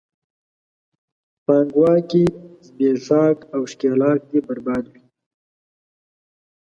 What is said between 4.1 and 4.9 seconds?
دې برباد